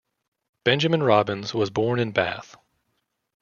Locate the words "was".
1.53-1.69